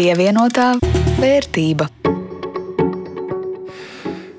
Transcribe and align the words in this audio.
Pievienotā 0.00 0.78
vērtība. 1.20 1.84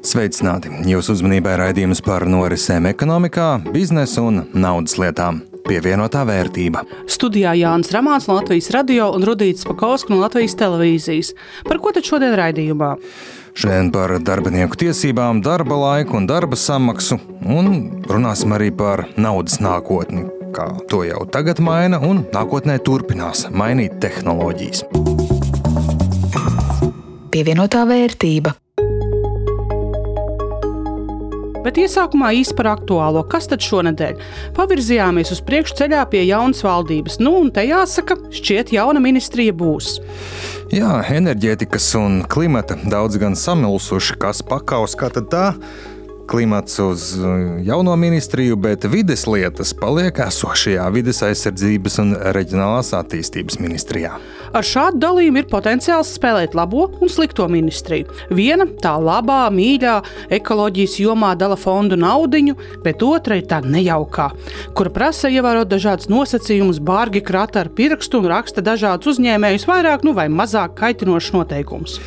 Sveicināti! 0.02 0.72
Jūsu 0.90 1.14
uzmanībai 1.14 1.54
raidījums 1.62 2.02
par 2.02 2.26
norisēm 2.26 2.88
ekonomikā, 2.90 3.46
biznesa 3.68 4.24
un 4.26 4.40
naudas 4.58 4.98
lietām. 4.98 5.44
Pievienotā 5.68 6.24
vērtība. 6.26 6.82
Studijā 7.06 7.54
Jānis 7.60 7.94
Ramāns 7.94 8.26
no 8.26 8.40
Latvijas 8.40 8.72
radio 8.74 9.12
un 9.14 9.28
Rudīts 9.30 9.70
Pakausks 9.70 10.10
no 10.10 10.18
Latvijas 10.24 10.58
televīzijas. 10.58 11.36
Par 11.70 11.78
ko 11.78 11.94
tad 11.94 12.10
šodien 12.10 12.34
raidījumā? 12.42 12.96
Šodien 13.54 13.94
par 13.94 14.18
darbinieku 14.18 14.82
tiesībām, 14.88 15.46
darba 15.46 15.78
laiku 15.78 16.18
un 16.18 16.26
darba 16.26 16.58
samaksu, 16.58 17.22
un 17.46 18.02
runāsim 18.10 18.58
arī 18.58 18.74
par 18.74 19.06
naudas 19.14 19.62
nākotni, 19.62 20.26
kā 20.58 20.72
to 20.90 21.06
jau 21.06 21.22
tagad 21.30 21.62
maina 21.62 22.02
un 22.02 22.26
nākotnē 22.34 22.82
turpinās 22.82 23.52
mainīt 23.54 24.02
tehnoloģijas. 24.02 25.11
Pievienotā 27.32 27.86
vērtība. 27.88 28.52
Bet 31.64 31.78
iesākumā 31.80 32.34
īsi 32.36 32.56
par 32.58 32.68
aktuālo. 32.74 33.22
Kas 33.32 33.48
tad 33.48 33.64
šonadēļ? 33.64 34.18
Pavirzījāmies 34.58 35.32
uz 35.32 35.40
priekšu 35.48 35.78
ceļā 35.80 36.02
pie 36.12 36.26
jaunas 36.26 36.60
valdības. 36.66 37.22
Nu, 37.24 37.38
un 37.40 37.54
te 37.56 37.64
jāsaka, 37.64 38.18
šķiet, 38.36 38.74
jauna 38.76 39.00
ministrija 39.00 39.56
būs. 39.56 39.94
Jā, 40.76 40.98
enerģētikas 41.14 41.88
un 42.02 42.20
klimata 42.28 42.76
daudz 42.84 43.22
gan 43.22 43.40
samilsuši, 43.40 44.20
kas 44.20 44.44
pakaus, 44.44 44.98
kā 45.00 45.08
tad 45.16 45.32
tā 45.32 45.46
klimats 46.32 46.80
uz 46.80 47.18
uh, 47.20 47.26
jauno 47.64 47.96
ministriju, 47.96 48.56
bet 48.56 48.86
vides 48.88 49.26
lietas 49.28 49.74
paliek 49.76 50.22
esošajā 50.24 50.86
vides 50.96 51.20
aizsardzības 51.28 51.98
un 52.04 52.14
reģionālās 52.38 52.94
attīstības 52.96 53.60
ministrijā. 53.60 54.14
Ar 54.56 54.68
šādu 54.68 55.00
dalījumu 55.00 55.42
ir 55.42 55.50
potenciāls 55.52 56.12
spēlēt 56.16 56.56
labo 56.56 56.86
un 57.04 57.12
slikto 57.12 57.48
ministriju. 57.52 58.08
Viena 58.36 58.68
tā 58.84 58.94
labā, 59.00 59.46
mīļā, 59.52 59.96
ekoloģijas 60.40 60.98
jomā 61.04 61.34
dala 61.40 61.58
fondu 61.60 62.00
naudu, 62.00 62.56
bet 62.84 63.04
otra 63.04 63.36
ir 63.40 63.48
tā 63.52 63.60
nejaukā, 63.64 64.30
kura 64.78 64.92
prasa 64.94 65.32
ievērot 65.32 65.72
dažādas 65.72 66.08
nosacījumus, 66.12 66.80
bārgi 66.84 67.24
krata 67.28 67.66
ar 67.66 67.72
pirkstu 67.76 68.22
un 68.22 68.32
raksta 68.32 68.64
dažādus 68.64 69.16
uzņēmējus 69.16 69.68
vairāk 69.68 70.08
nu, 70.08 70.16
vai 70.16 70.30
mazāk 70.32 70.78
kaitinošus 70.80 71.36
noteikumus. 71.36 72.00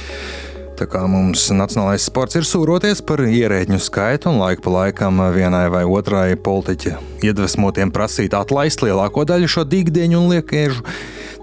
Tā 0.74 0.88
kā 0.90 1.04
mums 1.06 1.46
nacionālais 1.54 2.02
sports 2.10 2.34
ir 2.34 2.46
sūroties 2.48 3.04
par 3.06 3.22
ierēģu 3.22 3.78
skaitu 3.78 4.32
un 4.32 4.40
laiku 4.42 4.66
pa 4.66 4.78
laikam 4.80 5.22
vienai 5.36 5.68
vai 5.70 5.84
otrai 5.86 6.32
politiķa 6.34 7.13
iedvesmotiem 7.24 7.92
prasīt 7.94 8.36
atlaist 8.36 8.84
lielāko 8.84 9.26
daļu 9.28 9.50
šo 9.56 9.66
dīgdieņu 9.68 10.20
un 10.20 10.32
liekēžu, 10.34 10.84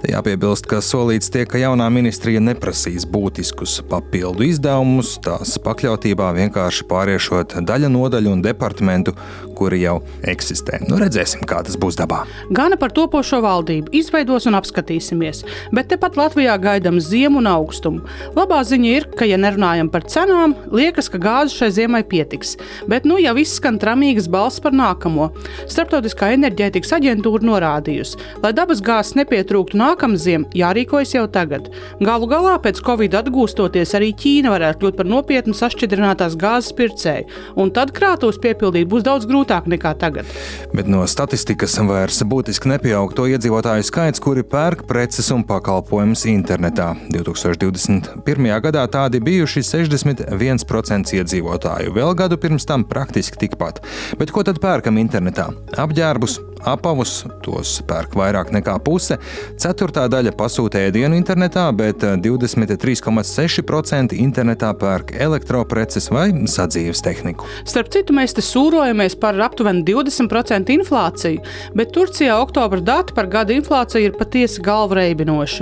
Te 0.01 0.09
jāpiebilst, 0.09 0.65
ka 0.65 0.79
solīts 0.81 1.29
tiek, 1.29 1.45
ka 1.45 1.59
jaunā 1.61 1.85
ministrija 1.93 2.41
neprasīs 2.41 3.03
būtiskus 3.05 3.75
papildu 3.85 4.47
izdevumus, 4.47 5.11
tās 5.21 5.59
pakļautībā 5.61 6.31
vienkārši 6.39 6.87
pāriešot 6.89 7.53
daļa 7.69 7.91
nodaļu 7.93 8.31
un 8.33 8.41
departamentu, 8.41 9.13
kuri 9.59 9.83
jau 9.83 9.99
eksistē. 10.25 10.79
Nu, 10.87 10.97
redzēsim, 10.97 11.43
kā 11.45 11.59
tas 11.67 11.77
būs 11.77 11.99
dabā. 11.99 12.23
Gana 12.49 12.79
par 12.81 12.95
topošo 12.97 13.43
valdību 13.45 13.93
izveidos 13.99 14.49
un 14.49 14.57
apskatīsimies, 14.57 15.43
bet 15.69 15.91
tepat 15.93 16.17
Latvijā 16.17 16.57
gaidām 16.63 16.97
ziemu 16.97 17.37
un 17.43 17.51
augstumu. 17.51 18.01
Labā 18.33 18.63
ziņa 18.65 18.89
ir, 18.89 19.05
ka, 19.13 19.29
ja 19.29 19.37
nerunājam 19.37 19.93
par 19.93 20.09
cenām, 20.09 20.57
liekas, 20.73 21.11
ka 21.13 21.21
gāzes 21.21 21.59
šai 21.61 21.69
ziemai 21.77 22.01
pietiks, 22.01 22.55
bet 22.89 23.05
nu 23.05 23.21
jau 23.21 23.35
izskan 23.37 23.77
tramīgas 23.77 24.31
balss 24.33 24.63
par 24.65 24.73
nākamo. 24.73 25.29
Starptautiskā 25.71 26.33
enerģētikas 26.35 26.91
aģentūra 26.97 27.45
norādījusi, 27.47 28.17
lai 28.43 28.51
dabas 28.55 28.81
gāzes 28.83 29.15
nepietrūktu 29.15 29.77
nākamziem 29.79 30.43
jārīkojas 30.57 31.13
jau 31.15 31.23
tagad. 31.31 31.69
Galu 32.01 32.27
galā 32.27 32.57
pēc 32.59 32.81
Covid 32.83 33.15
atgūstoties 33.21 33.95
arī 33.95 34.09
Ķīna 34.17 34.51
varētu 34.51 34.81
kļūt 34.81 34.97
par 34.99 35.07
nopietnu 35.07 35.55
sašķidrinātās 35.55 36.35
gāzes 36.41 36.75
pircēju, 36.75 37.29
un 37.55 37.71
tad 37.71 37.93
krātos 37.95 38.39
piepildīt 38.43 38.89
būs 38.91 39.05
daudz 39.07 39.29
grūtāk 39.29 39.69
nekā 39.71 39.93
tagad. 40.01 40.27
Bet 40.75 40.91
no 40.91 41.05
statistikas 41.07 41.77
vairs 41.87 42.19
būtiski 42.27 42.73
nepieaug 42.73 43.15
to 43.15 43.29
iedzīvotāju 43.31 43.87
skaits, 43.87 44.23
kuri 44.23 44.43
pērk 44.43 44.83
preces 44.89 45.31
un 45.31 45.45
pakalpojumus 45.47 46.25
internetā. 46.31 46.91
2021. 47.15 48.51
gadā 48.67 48.83
tādi 48.91 49.23
bijuši 49.23 49.63
61% 49.71 51.15
iedzīvotāju, 51.21 51.95
vēl 51.95 52.15
gadu 52.19 52.39
pirms 52.41 52.67
tam 52.67 52.83
praktiski 52.87 53.45
tikpat. 53.47 53.79
Bet 54.19 54.35
ko 54.35 54.43
tad 54.43 54.59
pērkam 54.59 54.99
internetā? 54.99 55.47
Apģērbus, 55.71 56.41
apavus, 56.67 57.21
tos 57.45 57.77
pērk 57.87 58.15
vairāk 58.17 58.49
nekā 58.53 58.73
puse. 58.85 59.17
Ceturtā 59.61 60.07
daļa 60.11 60.31
pasūta 60.37 60.79
ēdienu 60.87 61.15
internetā, 61.17 61.63
bet 61.75 61.99
23,6% 62.03 64.13
internetā 64.19 64.73
pērk 64.77 65.11
elektropreces 65.15 66.11
vai 66.13 66.31
sadzīves 66.49 67.01
tehniku. 67.05 67.45
Starp 67.67 67.87
citu, 67.93 68.13
mēs 68.17 68.33
te 68.37 68.41
sūrojamies 68.45 69.15
par 69.21 69.33
aptuveni 69.41 69.83
20% 69.87 70.69
inflāciju, 70.75 71.39
bet 71.77 71.93
Turcijā 71.95 72.33
oktobra 72.41 72.79
dati 72.83 73.11
par 73.17 73.25
gada 73.31 73.51
inflāciju 73.55 74.03
ir 74.09 74.13
patiesi 74.19 74.59
galvreibinoši. 74.65 75.61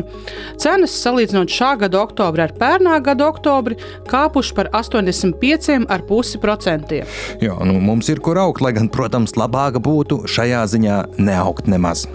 Cenas 0.60 0.94
salīdzinot 1.04 1.50
šā 1.54 1.72
gada 1.86 1.98
oktobri 2.02 2.42
ar 2.48 2.54
pērnā 2.58 2.96
gada 3.06 3.24
oktobri 3.30 3.76
kāpuši 4.10 4.52
par 4.58 4.68
85,5%. 4.82 7.04
Jā, 7.46 7.56
nu, 7.70 7.76
mums 7.84 8.06
ir 8.12 8.20
kur 8.26 8.36
augt, 8.42 8.62
lai 8.66 8.74
gan, 8.76 8.88
protams, 8.92 9.32
labāk 9.40 9.79
būtu 9.86 10.24
šajā 10.30 10.66
ziņā 10.74 10.98
neaugt 11.20 11.70
nemaz. 11.72 12.06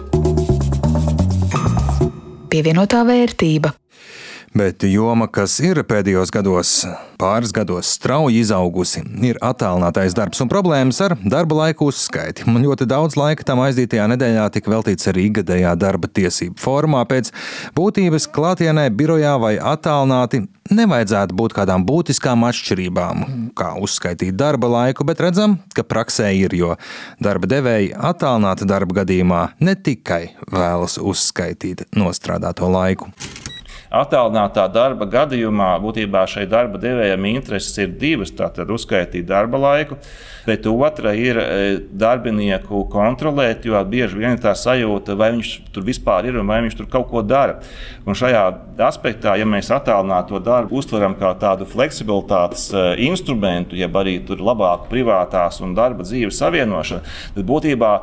Pievienotā 2.49 3.01
vērtība. 3.07 3.73
Bet 4.55 4.85
joma, 4.87 5.25
kas 5.27 5.57
ir 5.59 5.81
pēdējos 5.83 6.29
gados, 6.31 6.69
pāris 7.19 7.51
gados 7.51 7.89
strauji 7.97 8.39
izaugusi, 8.39 9.01
ir 9.27 9.35
attēlinātais 9.43 10.13
darbs 10.15 10.39
un 10.39 10.47
problēmas 10.47 11.01
ar 11.03 11.17
darba 11.27 11.57
laiku 11.57 11.89
uzskaiti. 11.91 12.45
Man 12.47 12.63
ļoti 12.63 12.87
daudz 12.87 13.17
laika 13.19 13.43
tam 13.43 13.59
aizdītajā 13.65 14.05
nedēļā 14.13 14.45
tika 14.55 14.71
veltīts 14.71 15.09
arī 15.11 15.25
gadējā 15.41 15.73
darba 15.75 16.07
tiesību 16.07 16.55
formā. 16.63 17.01
Pēc 17.09 17.33
būtības 17.75 18.29
klātienē, 18.31 18.85
birojā 18.95 19.33
vai 19.43 19.57
attēlināti 19.59 20.45
nevajadzētu 20.71 21.35
būt 21.35 21.55
kādām 21.57 21.83
būtiskām 21.89 22.47
atšķirībām, 22.47 23.25
kā 23.59 23.73
uzskaitīt 23.83 24.37
darba 24.39 24.69
laiku, 24.71 25.03
bet 25.09 25.19
redzam, 25.25 25.57
ka 25.75 25.83
praksē 25.83 26.29
ir, 26.37 26.55
jo 26.55 26.77
darba 27.19 27.51
devēji 27.51 27.91
attēlināta 27.91 28.69
darba 28.71 29.01
gadījumā 29.01 29.43
ne 29.59 29.75
tikai 29.75 30.29
vēlas 30.47 30.95
uzskaitīt 31.03 31.89
nostrādāto 31.99 32.71
laiku 32.71 33.11
attēlinātā 34.01 34.65
darba 34.73 35.07
gadījumā 35.09 35.75
būtībā 35.83 36.25
šai 36.29 36.45
darba 36.51 36.79
devējam 36.81 37.27
intereses 37.29 37.77
ir 37.81 37.93
divas. 37.99 38.33
Tātad 38.35 38.71
uzskaitīt 38.73 39.27
darba 39.29 39.59
laiku, 39.61 39.97
bet 40.45 40.67
otra 40.69 41.13
ir 41.17 41.39
e, 41.39 41.45
darbinieku 41.91 42.83
kontrolēt, 42.91 43.65
jo 43.69 43.79
bieži 43.89 44.19
vien 44.19 44.35
ir 44.35 44.41
tā 44.43 44.55
sajūta, 44.57 45.15
vai 45.19 45.31
viņš 45.37 45.53
tur 45.75 45.85
vispār 45.87 46.29
ir 46.29 46.39
un 46.41 46.51
vai 46.51 46.61
viņš 46.65 46.77
tur 46.79 46.89
kaut 46.91 47.07
ko 47.11 47.23
dara. 47.25 47.59
Un 48.05 48.17
šajā 48.17 48.43
aspektā, 48.85 49.37
ja 49.39 49.47
mēs 49.49 49.71
attēlināto 49.73 50.41
darbu 50.43 50.81
uztveram 50.81 51.15
kā 51.19 51.31
tādu 51.41 51.67
fleksibilitātes 51.69 52.67
e, 52.73 52.85
instrumentu, 53.07 53.79
jeb 53.79 53.95
arī 54.01 54.19
labāku 54.25 54.91
privātās 54.91 55.61
un 55.63 55.77
darba 55.77 56.05
dzīves 56.05 56.43
savienošanu, 56.43 57.17
tad 57.37 57.49
būtībā 57.49 57.95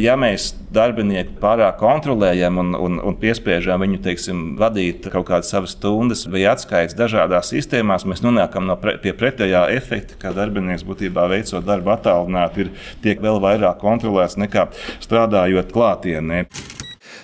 ja 0.00 0.16
mēs 0.20 0.50
darbinieku 0.74 1.38
pārāk 1.40 1.78
kontrolējam 1.80 2.60
un, 2.60 2.74
un, 2.76 2.98
un 3.00 3.16
piespiežam 3.20 3.80
viņu 3.80 4.02
teiksim, 4.04 4.42
vadīt 4.60 5.08
kaut 5.12 5.28
kādas 5.30 5.50
savas 5.54 5.72
stundas 5.76 6.26
vai 6.28 6.44
atskaites 6.50 6.96
dažādās 6.98 7.54
sistēmās, 7.54 8.04
mēs 8.08 8.20
nonākam 8.24 8.68
no 8.68 8.76
pre, 8.80 8.98
pie 9.00 9.14
pretējā 9.16 9.66
efekta, 9.76 10.18
ka 10.20 10.34
darbinieks 10.36 10.84
būtībā 10.86 11.28
veicot 11.32 11.64
darbu 11.64 11.94
attālināti, 11.96 12.66
ir 12.66 12.90
tiek 13.04 13.22
vēl 13.24 13.40
vairāk 13.42 13.80
kontrolēts 13.80 14.36
nekā 14.40 14.68
strādājot 15.04 15.72
klātienē. 15.72 16.44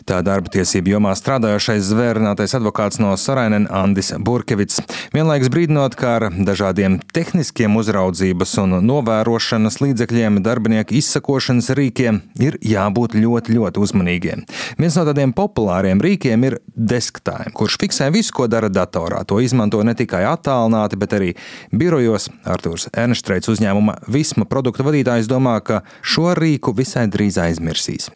Tā 0.09 0.19
darba 0.27 0.51
tiesību 0.51 0.97
jomā 0.97 1.13
strādājošais 1.19 1.85
zvērinātais 1.87 2.57
advokāts 2.59 2.99
no 3.03 3.13
Sarainen 3.21 3.69
Andis 3.71 4.11
Burkevits. 4.19 4.81
Vienlaikus 5.15 5.51
brīdinot, 5.53 5.95
ka 5.99 6.17
ar 6.19 6.27
dažādiem 6.35 6.99
tehniskiem 7.15 7.77
uzraudzības 7.79 8.57
un 8.65 8.79
novērošanas 8.89 9.79
līdzekļiem 9.85 10.41
darbinieku 10.43 10.97
izsakošanas 10.99 11.71
rīkiem 11.79 12.21
ir 12.43 12.59
jābūt 12.67 13.15
ļoti, 13.19 13.57
ļoti 13.59 13.83
uzmanīgiem. 13.87 14.45
Viens 14.83 14.99
no 14.99 15.07
tādiem 15.07 15.35
populāriem 15.37 16.03
rīkiem 16.03 16.49
ir 16.51 16.59
desktime, 16.75 17.53
kurš 17.55 17.79
fiksē 17.83 18.11
visu, 18.15 18.35
ko 18.35 18.49
dara 18.51 18.73
datorā. 18.73 19.23
To 19.31 19.39
izmanto 19.45 19.83
ne 19.87 19.95
tikai 19.99 20.25
attālināti, 20.31 20.99
bet 20.99 21.19
arī 21.19 21.35
birojos. 21.71 22.31
Artūrs 22.49 22.89
Ernstreits 22.91 23.51
uzņēmuma 23.53 24.01
Visma 24.11 24.49
produktu 24.51 24.87
vadītājs 24.87 25.31
domā, 25.31 25.61
ka 25.63 25.85
šo 26.03 26.33
rīku 26.39 26.75
visai 26.77 27.07
drīz 27.13 27.39
aizmirsīs. 27.43 28.11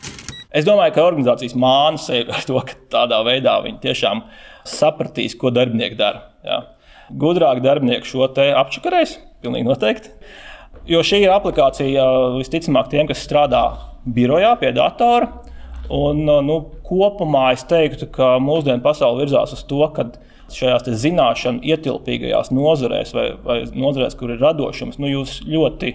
Es 0.57 0.65
domāju, 0.65 0.95
ka 0.97 1.05
organizācijas 1.05 1.57
māna 1.59 2.01
sevi 2.01 2.33
ar 2.33 2.45
to, 2.49 2.57
ka 2.65 2.79
tādā 2.93 3.21
veidā 3.27 3.59
viņi 3.65 3.83
tiešām 3.83 4.23
sapratīs, 4.67 5.37
ko 5.37 5.53
darbinieki 5.53 5.99
dara. 5.99 6.31
Jā. 6.47 6.63
Gudrāk 7.21 7.61
darbinieki 7.65 8.09
šo 8.09 8.31
te 8.35 8.49
apčakarēs, 8.57 9.19
pilnīgi 9.45 9.69
noteikti. 9.69 10.15
Jo 10.89 11.03
šī 11.05 11.25
ir 11.25 11.35
aplikācija 11.35 12.07
visticamāk 12.39 12.89
tiem, 12.93 13.09
kas 13.11 13.21
strādā 13.27 13.67
birojā 14.07 14.55
pie 14.61 14.73
datora. 14.77 15.29
Un, 15.93 16.25
nu, 16.25 16.57
kopumā 16.87 17.51
es 17.55 17.63
teiktu, 17.69 18.09
ka 18.15 18.37
mūsdienu 18.43 18.83
pasaule 18.83 19.23
virzās 19.23 19.53
uz 19.55 19.63
to, 19.69 19.85
ka 19.95 20.09
šajās 20.57 20.89
zināšanu 21.03 21.63
ietilpīgajās 21.67 22.51
nozarēs 22.55 23.13
vai, 23.15 23.29
vai 23.45 23.61
nozarēs, 23.71 24.17
kur 24.19 24.33
ir 24.35 24.43
radošums, 24.43 24.99
nu, 25.03 25.11
jūs 25.11 25.41
ļoti 25.47 25.93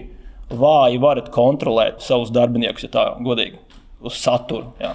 vāji 0.52 1.00
varat 1.02 1.28
kontrolēt 1.32 2.00
savus 2.04 2.32
darbiniekus, 2.32 2.86
ja 2.86 2.92
tā 2.92 3.04
godīgi, 3.24 3.60
uz 4.06 4.18
saturu. 4.20 4.72
Jā. 4.82 4.94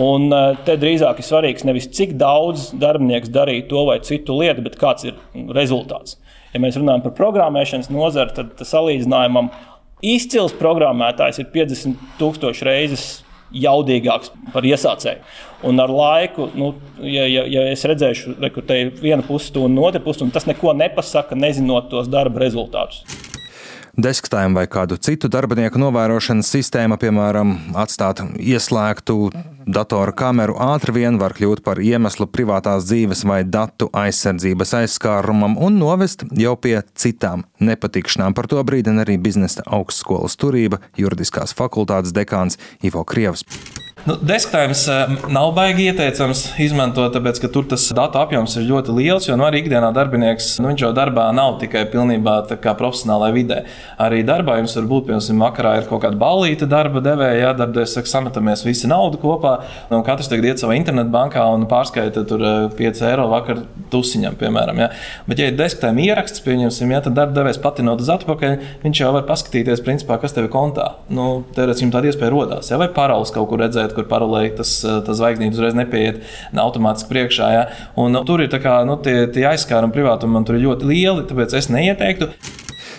Un 0.00 0.26
eh, 0.34 0.56
te 0.66 0.76
drīzāk 0.80 1.20
ir 1.20 1.26
svarīgs 1.26 1.66
nevis 1.66 1.88
cik 1.94 2.16
daudz 2.18 2.70
darbinieks 2.80 3.30
darīja 3.34 3.68
to 3.70 3.84
vai 3.88 4.00
citu 4.06 4.38
lietu, 4.40 4.64
bet 4.64 4.78
kāds 4.80 5.06
ir 5.06 5.18
rezultāts. 5.54 6.18
Ja 6.54 6.62
mēs 6.62 6.78
runājam 6.78 7.04
par 7.04 7.14
programmēšanas 7.18 7.90
nozari, 7.94 8.34
tad 8.34 8.62
salīdzinājumam 8.62 9.50
izcils 10.04 10.54
programmētājs 10.58 11.42
ir 11.42 11.50
50,000 11.54 12.66
reizes 12.66 13.06
jaudīgāks 13.54 14.32
par 14.54 14.66
iesācēju. 14.66 15.22
Un 15.68 15.78
ar 15.82 15.92
laiku, 15.94 16.48
nu, 16.58 16.72
ja, 17.06 17.26
ja, 17.30 17.44
ja 17.50 17.68
es 17.70 17.84
redzēšu, 17.86 18.34
ka 18.54 18.64
te 18.66 18.80
ir 18.82 18.90
viena 18.98 19.22
pusstunda 19.26 19.70
un 19.70 19.86
otra 19.86 20.02
pusstunda, 20.02 20.34
tas 20.38 20.48
neko 20.50 20.74
nepasaka, 20.78 21.38
nezinot 21.38 21.90
tos 21.92 22.10
darba 22.10 22.42
rezultātus 22.42 23.04
desktēm 23.96 24.56
vai 24.56 24.66
kādu 24.70 24.98
citu 24.98 25.28
darbinieku 25.32 25.80
novērošanas 25.80 26.50
sistēmu, 26.54 26.98
piemēram, 27.00 27.54
atstāt 27.78 28.22
ieslēgtu 28.38 29.16
datora 29.66 30.12
kameru 30.16 30.56
ātri 30.60 30.96
vien 30.98 31.18
var 31.20 31.34
kļūt 31.36 31.62
par 31.64 31.80
iemeslu 31.80 32.26
privātās 32.30 32.88
dzīves 32.88 33.24
vai 33.28 33.42
datu 33.44 33.88
aizsardzības 33.96 34.74
aizskārumam 34.82 35.56
un 35.60 35.78
novest 35.80 36.26
jau 36.38 36.56
pie 36.56 36.80
citām 36.94 37.46
nepatikšanām. 37.60 38.36
Par 38.36 38.50
to 38.50 38.60
brīdina 38.66 39.06
arī 39.06 39.16
biznesa 39.20 39.64
augstskolas 39.66 40.36
turība, 40.40 40.82
juridiskās 41.00 41.56
fakultātes 41.56 42.14
dekāns 42.16 42.60
Ivo 42.82 43.04
Krievs. 43.08 43.46
Nu, 44.04 44.14
Desktops 44.20 44.88
eh, 44.88 45.12
nav 45.32 45.54
baigi 45.56 45.86
ieteicams 45.88 46.42
izmantot, 46.60 47.14
tāpēc, 47.14 47.38
ka 47.40 47.48
tur 47.48 47.64
tas 47.70 47.86
datu 47.96 48.18
apjoms 48.20 48.52
ir 48.60 48.66
ļoti 48.68 48.92
liels. 48.98 49.28
Jo 49.30 49.38
nu, 49.40 49.46
arī 49.46 49.62
ikdienā 49.62 49.88
darbinieks 49.96 50.58
nu, 50.60 50.74
jau 50.76 50.90
darbā 50.92 51.30
nav 51.32 51.56
tikai 51.62 51.86
pilnībā 51.88 52.34
profesionālā 52.52 53.30
vidē. 53.32 53.62
Arī 54.04 54.18
darbā 54.28 54.58
jums 54.58 54.76
var 54.76 54.90
būt, 54.90 55.06
piemēram, 55.06 55.40
vakarā 55.46 55.72
ir 55.78 55.88
kaut 55.88 56.02
kāda 56.04 56.20
balīta 56.20 56.68
darba 56.68 57.00
devēja, 57.00 57.38
ja 57.46 57.52
darbdevējs 57.56 57.94
saka, 57.96 58.10
sametamies 58.12 58.66
visi 58.66 58.90
naudu 58.92 59.22
kopā. 59.22 59.54
Nu, 59.88 60.02
katrs 60.04 60.28
tagad 60.28 60.50
iet 60.50 60.60
savā 60.60 60.76
internetbankā 60.76 61.46
un 61.54 61.64
pārskaita 61.70 62.26
tur 62.28 62.44
5 62.76 62.84
eh, 62.84 63.08
eiro 63.08 63.30
vakar 63.32 63.64
tusiņam, 63.88 64.36
piemēram. 64.36 64.84
Ja. 64.84 64.90
Bet, 65.30 65.40
ja 65.40 65.48
ir 65.48 65.56
desktop 65.56 65.96
ieraksts, 66.04 66.44
pieņemsim, 66.44 66.92
ja, 66.92 67.00
tad 67.08 67.16
darbdevējs 67.22 67.62
patinot 67.64 68.04
uz 68.04 68.12
atpakaļ, 68.18 68.60
viņš 68.84 69.02
jau 69.06 69.16
var 69.16 69.24
paskatīties, 69.32 69.80
principā, 69.88 70.20
kas 70.20 70.36
tev 70.36 70.50
ir 70.50 70.52
kontā. 70.52 70.90
Nu, 71.08 71.30
Teorētiski 71.56 71.88
tāda 71.94 72.12
iespēja 72.12 72.32
rodās, 72.36 72.68
ja, 72.68 72.76
vai 72.80 72.92
parauls 72.92 73.32
kaut 73.32 73.48
kur 73.48 73.64
redzēt 73.64 73.93
kur 73.96 74.08
paralēli 74.10 74.54
tas, 74.58 74.76
eh, 74.84 75.00
tas 75.06 75.20
zvaigznīte 75.20 75.58
uzreiz 75.58 75.78
nepieiet 75.78 76.20
automātiski 76.52 77.12
priekšā. 77.12 77.52
Ja? 77.54 77.64
Un, 78.00 78.14
nu, 78.16 78.24
tur 78.28 78.44
ir 78.44 78.52
kā, 78.52 78.80
nu, 78.88 78.98
tie, 79.02 79.24
tie 79.32 79.48
aizskārumi 79.52 79.94
privātumam 79.94 80.44
ļoti 80.44 80.90
lieli, 80.90 81.26
tāpēc 81.28 81.56
es 81.58 81.70
neieteiktu. 81.72 82.30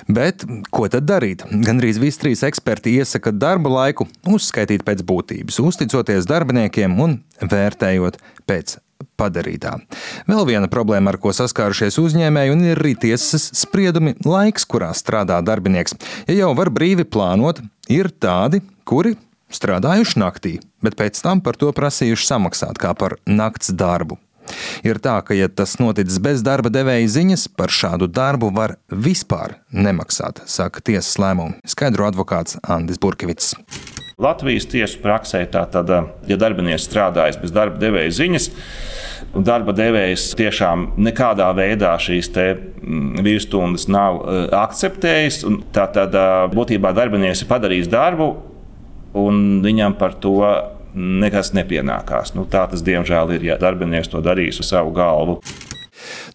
Bet 0.06 0.44
ko 0.70 0.86
tad 0.92 1.08
darīt? 1.10 1.42
Gan 1.50 1.82
arī 1.82 1.96
visi 1.98 2.22
trīs 2.22 2.44
eksperti 2.46 2.94
iesaka 3.00 3.34
darba 3.34 3.72
laiku 3.74 4.06
uzskaitīt 4.30 4.86
pēc 4.86 5.02
būtības, 5.08 5.58
uzticoties 5.64 6.30
darbiniekiem 6.30 7.00
un 7.02 7.20
vērtējot 7.42 8.20
pēc 8.46 8.78
padarītā. 9.20 9.76
Vēl 10.30 10.46
viena 10.48 10.70
problēma, 10.72 11.14
ar 11.14 11.20
ko 11.22 11.34
saskārušies 11.36 11.98
uzņēmēji, 12.02 12.56
ir 12.70 12.82
arī 12.82 12.94
tiesas 13.00 13.50
spriedumi 13.58 14.16
laiks, 14.26 14.68
kurā 14.70 14.92
strādā 14.98 15.40
darbinieks. 15.46 15.98
Ja 16.30 16.38
jau 16.44 16.54
var 16.58 16.72
brīvi 16.74 17.08
plānot, 17.08 17.64
ir 17.92 18.12
tādi, 18.12 18.62
kuri 18.86 19.16
strādājuši 19.56 20.22
naktī, 20.22 20.54
bet 20.84 20.98
pēc 21.00 21.20
tam 21.24 21.42
par 21.46 21.58
to 21.60 21.72
prasījuši 21.76 22.30
samaksāt 22.30 22.80
kā 22.82 22.94
par 22.98 23.18
nakts 23.26 23.74
darbu. 23.74 24.20
Ir 24.86 25.00
tā, 25.02 25.18
ka, 25.26 25.34
ja 25.34 25.50
tas 25.50 25.78
noticis 25.82 26.20
bez 26.22 26.44
darba 26.46 26.70
devēja 26.74 27.08
ziņas, 27.18 27.48
par 27.58 27.74
šādu 27.74 28.10
darbu 28.12 28.52
var 28.54 28.78
vispār 28.92 29.58
nemaksāt, 29.74 30.44
saka 30.50 30.84
tiesas 30.86 31.18
lēmumu, 31.22 31.58
skaidro 31.68 32.08
advokāts 32.10 32.60
Andris 32.62 33.02
Burkevits. 33.02 33.56
Latvijas 34.22 34.64
tiesu 34.72 35.02
praksē 35.04 35.42
tātad, 35.52 35.90
ja 36.30 36.38
darbinieks 36.40 36.86
strādājas 36.88 37.36
bez 37.42 37.52
darba 37.52 37.82
devēja 37.82 38.14
ziņas, 38.16 38.48
darba 39.44 39.74
devējs 39.76 40.30
tiešām 40.40 40.94
nekādā 41.04 41.50
veidā 41.58 41.92
šīs 42.00 42.30
mm, 42.32 43.26
virstundas 43.26 43.90
nav 43.92 44.22
eh, 44.22 44.42
akceptējis, 44.56 45.44
tad 45.76 46.16
būtībā 46.56 46.94
darbinieks 46.96 47.44
ir 47.44 47.52
padarījis 47.52 47.92
darbu 47.92 48.30
un 49.16 49.62
viņam 49.64 49.96
par 50.00 50.18
to 50.22 50.40
nekas 50.96 51.52
nepienākās. 51.56 52.34
Nu, 52.36 52.46
tā 52.48 52.66
tas 52.72 52.84
diemžēl 52.86 53.36
ir, 53.36 53.48
ja 53.52 53.60
darbinieks 53.60 54.12
to 54.12 54.22
darīs 54.24 54.62
uz 54.64 54.72
savu 54.72 54.94
galvu. 54.96 55.40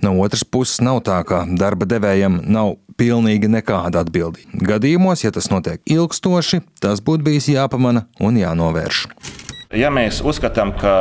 No 0.00 0.14
otras 0.24 0.44
puses, 0.44 0.80
nav 0.84 1.02
tā, 1.06 1.20
ka 1.28 1.44
darba 1.46 1.88
devējam 1.88 2.40
nav 2.48 2.74
pilnīgi 3.00 3.48
nekāda 3.52 4.04
atbildība. 4.04 4.64
Gadījumos, 4.72 5.24
ja 5.24 5.32
tas 5.32 5.48
notiek 5.52 5.80
ilgstoši, 5.88 6.64
tas 6.82 7.04
būtu 7.04 7.28
bijis 7.30 7.48
jāpamana 7.52 8.06
un 8.20 8.40
jānovērš. 8.40 9.06
Ja 9.70 9.86
mēs 9.94 10.16
uzskatām, 10.26 10.72
ka 10.74 10.92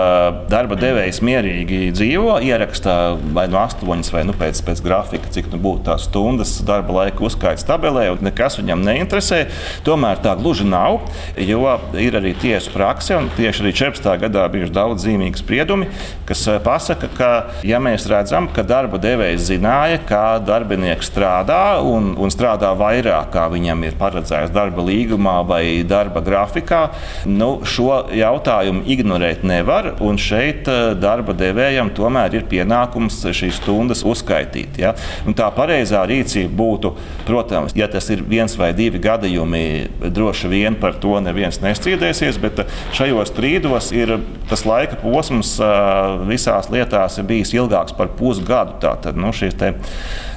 darba 0.46 0.76
devējs 0.78 1.24
mierīgi 1.26 1.88
dzīvo, 1.90 2.36
ierakstā 2.46 3.16
vai 3.34 3.48
no 3.50 3.58
8 3.64 4.12
vai 4.14 4.22
nu 4.30 4.36
pēc, 4.38 4.60
pēc 4.62 4.84
grafika, 4.86 5.32
cik 5.34 5.48
nu 5.50 5.58
būtu 5.58 5.88
tās 5.88 6.04
stundas 6.06 6.52
darba 6.68 6.94
laika 7.00 7.26
uzskaits 7.26 7.66
tabelē, 7.66 8.04
un 8.14 8.22
nekas 8.28 8.60
viņam 8.60 8.84
neinteresē, 8.86 9.40
tomēr 9.88 10.22
tā 10.22 10.36
gluži 10.38 10.68
nav. 10.70 11.00
Jo 11.42 11.64
ir 11.98 12.20
arī 12.20 12.36
tiesu 12.38 12.70
prakse, 12.76 13.18
un 13.18 13.32
tieši 13.40 13.64
arī 13.64 13.72
14. 13.80 14.12
gadā 14.28 14.46
bijuši 14.54 14.76
daudz 14.78 15.08
zīmīgi 15.08 15.42
spriedumi, 15.42 15.90
kas 16.30 16.46
eh, 16.54 16.62
pasaka, 16.62 17.10
ka, 17.18 17.32
ja 17.66 17.82
mēs 17.82 18.06
redzam, 18.14 18.52
ka 18.54 18.62
darba 18.62 19.02
devējs 19.02 19.50
zināja, 19.50 19.98
kā 20.06 20.38
darbinieks 20.46 21.10
strādā 21.10 21.80
un, 21.82 22.14
un 22.22 22.30
strādā 22.30 22.76
vairāk, 22.78 23.34
kā 23.34 23.50
viņam 23.50 23.90
ir 23.90 23.98
paredzēts 23.98 24.54
darba 24.54 24.86
līgumā 24.86 25.40
vai 25.56 25.64
darba 25.90 26.22
grafikā, 26.22 26.86
nu, 27.26 27.56
šo 27.66 28.04
jautājumu 28.14 28.59
jautājumu 28.60 28.84
ignorēt 28.88 29.44
nevar. 29.44 29.96
Un 30.02 30.18
šeit 30.18 30.68
eh, 30.68 30.94
darba 31.00 31.34
devējam 31.34 31.92
tomēr 31.96 32.36
ir 32.36 32.48
pienākums 32.50 33.22
šīs 33.32 33.60
stundas 33.62 34.04
uzskaitīt. 34.04 34.80
Ja? 34.80 34.94
Un 35.26 35.34
tā 35.34 35.50
pareizā 35.56 36.06
rīcība 36.08 36.52
būtu, 36.56 36.94
protams, 37.26 37.76
ja 37.76 37.88
tas 37.88 38.10
ir 38.10 38.24
viens 38.24 38.56
vai 38.58 38.74
divi 38.74 39.00
gadījumi, 39.00 40.10
droši 40.10 40.50
vien 40.50 40.76
par 40.80 40.98
to 41.00 41.20
neviens 41.20 41.62
nestrīdēsies, 41.62 42.40
bet 42.42 42.64
eh, 42.64 42.74
šajos 42.94 43.34
strīdos 43.34 43.92
ir 43.96 44.18
tas 44.50 44.66
laika 44.66 45.00
posms 45.00 45.58
eh, 45.60 46.26
visās 46.30 46.70
lietās 46.70 47.20
bijis 47.24 47.54
ilgāks 47.56 47.96
par 47.96 48.12
pusgadu. 48.18 48.80
Tātad, 48.80 49.18
nu, 49.20 49.32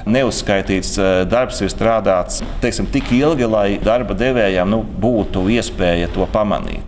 neuzskaitīts 0.03 0.97
darbs 1.31 1.61
ir 1.63 1.71
strādāts 1.71 2.41
teiksim, 2.63 2.89
tik 2.91 3.13
ilgi, 3.15 3.47
lai 3.47 3.67
darba 3.83 4.17
devējām 4.17 4.73
nu, 4.73 4.81
būtu 4.83 5.47
iespēja 5.55 6.11
to 6.11 6.27
pamanīt 6.33 6.82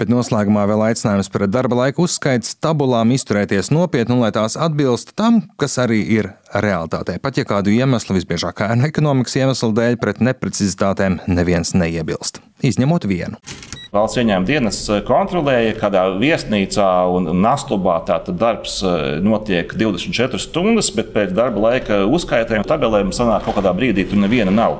bet 0.00 0.10
noslēgumā 0.12 0.66
vēl 0.70 0.84
aicinājums 0.90 1.30
pret 1.32 1.52
darba 1.52 1.80
laika 1.82 2.02
uzskaits 2.04 2.56
tabulām 2.62 3.14
izturēties 3.16 3.72
nopietni 3.74 4.16
un 4.16 4.24
lai 4.24 4.32
tās 4.36 4.58
atbilst 4.60 5.14
tam, 5.18 5.42
kas 5.60 5.78
arī 5.82 6.02
ir 6.18 6.32
realitātē. 6.54 7.18
Pat 7.22 7.40
ja 7.40 7.46
kādu 7.48 7.74
iemeslu, 7.74 8.18
visbiežāk 8.18 8.64
ēnu 8.68 8.90
ekonomikas 8.90 9.38
iemeslu 9.40 9.72
dēļ, 9.76 9.98
pret 10.02 10.22
neprecizitātēm 10.24 11.22
neviens 11.30 11.74
neiebilst, 11.76 12.42
izņemot 12.64 13.08
vienu. 13.10 13.40
Valsts 13.96 14.18
ieņēmuma 14.20 14.44
dienas 14.44 14.78
eh, 14.92 14.98
kontrolēja, 15.06 15.76
kādā 15.78 16.02
viesnīcā 16.20 16.86
un 17.16 17.30
Naslubā 17.40 17.96
tātad 18.04 18.36
darbs 18.40 18.78
eh, 18.84 19.16
notiek 19.24 19.70
24 19.72 20.40
stundas, 20.42 20.90
bet 20.92 21.14
pēc 21.14 21.32
darba 21.36 21.62
laika 21.70 22.02
uzskaitējuma 22.04 22.68
tabelēm 22.68 23.12
sanāk 23.16 23.46
kaut 23.46 23.56
kādā 23.56 23.72
brīdī 23.76 24.04
tur 24.10 24.20
neviena 24.20 24.52
nav. 24.52 24.76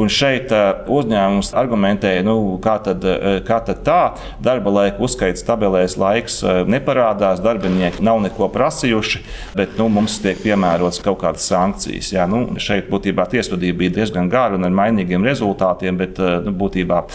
Un 0.00 0.12
šeit 0.12 0.52
eh, 0.52 0.82
uzņēmums 0.92 1.54
argumentēja, 1.56 2.24
nu, 2.26 2.36
kā 2.60 2.76
tad, 2.84 3.06
kā 3.48 3.60
tad 3.64 3.80
tā, 3.86 4.00
darba 4.44 4.74
laika 4.76 5.00
uzskaits 5.06 5.46
tabelēs 5.46 5.96
laiks 6.00 6.40
neparādās, 6.68 7.40
darbinieki 7.44 8.04
nav 8.04 8.20
neko 8.26 8.50
prasījuši, 8.52 9.22
bet 9.56 9.78
nu, 9.80 9.88
mums 9.92 10.18
tiek 10.20 10.40
piemērots 10.42 11.00
kaut 11.04 11.22
kādas 11.22 11.48
sankcijas. 11.48 12.12
Jā, 12.12 12.28
nu, 12.28 12.44
šeit 12.60 12.92
būtībā 12.92 13.24
tiesvedība 13.32 13.86
bija 13.86 14.00
diezgan 14.02 14.28
gara 14.32 14.58
un 14.58 14.68
ar 14.68 14.76
mainīgiem 14.82 15.24
rezultātiem, 15.24 15.96
bet 16.00 16.20
nu, 16.20 16.52
būtībā 16.60 17.06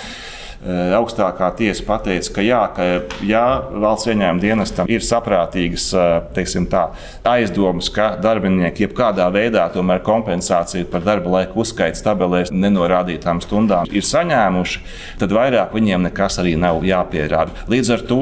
augstākā 0.65 1.49
tiesa 1.59 1.83
pateica, 1.85 2.31
ka 2.35 2.43
jā, 2.45 2.61
ka 2.75 2.85
jā, 3.25 3.43
valsts 3.81 4.09
ieņēmuma 4.09 4.41
dienestam 4.41 4.89
ir 4.89 5.03
saprātīgas 5.05 5.87
eh, 5.93 6.65
tā, 6.71 6.83
aizdomas, 7.27 7.89
ka 7.93 8.13
darbinieki 8.21 8.85
jebkādā 8.85 9.27
veidā 9.33 9.67
tomēr 9.73 10.01
kompensāciju 10.05 10.87
par 10.91 11.03
darba 11.05 11.33
laika 11.37 11.57
uzskaits 11.59 12.03
tabelēs 12.05 12.53
nenorādītām 12.55 13.41
stundām 13.43 13.89
ir 13.91 14.05
saņēmuši, 14.05 14.81
tad 15.21 15.35
vairāk 15.35 15.75
viņiem 15.75 16.07
nekas 16.07 16.39
arī 16.41 16.55
nav 16.59 16.81
jāpierāda. 16.85 17.65
Līdz 17.71 17.93
ar 17.97 18.05
to, 18.09 18.21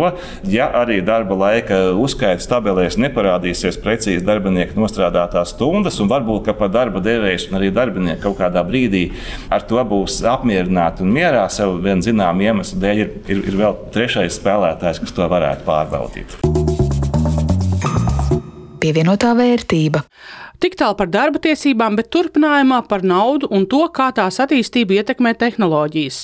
ja 0.49 0.69
arī 0.83 0.99
darba 1.05 1.37
laika 1.39 1.79
uzskaits 1.99 2.49
tabelēs 2.49 2.99
neparādīsies 3.01 3.79
precīzi 3.83 4.25
darbinieka 4.25 4.77
nostrādātās 4.79 5.53
stundas, 5.55 5.99
un 6.03 6.11
varbūt 6.11 6.51
pat 6.57 6.73
darba 6.73 7.01
devējs 7.03 7.47
un 7.49 7.59
arī 7.59 7.71
darbinieki 7.73 8.21
kaut 8.23 8.37
kādā 8.39 8.63
brīdī 8.67 9.05
ar 9.53 9.63
to 9.67 9.81
būs 9.87 10.19
apmierināti 10.27 11.03
un 11.05 11.11
mierā 11.13 11.45
sev 11.51 11.77
vien 11.83 12.01
zināt, 12.03 12.22
zinām 12.23 12.39
iemeslu 12.41 12.79
dēļ 12.79 13.01
ir, 13.03 13.09
ir, 13.27 13.43
ir 13.51 13.57
vēl 13.59 13.75
trešais 13.91 14.39
spēlētājs, 14.39 15.01
kas 15.03 15.11
to 15.15 15.27
varētu 15.27 15.67
pārbaudīt. 15.67 16.39
Pievienotā 18.79 19.33
vērtība. 19.35 20.03
Tik 20.63 20.77
tālu 20.79 20.95
par 20.95 21.09
darba 21.11 21.41
tiesībām, 21.43 21.97
bet 21.99 22.07
turpinājumā 22.13 22.77
par 22.87 23.01
naudu 23.03 23.49
un 23.51 23.65
to, 23.67 23.81
kā 23.91 24.13
tās 24.15 24.37
attīstību 24.39 24.95
ietekmē 24.95 25.33
tehnoloģijas. 25.35 26.21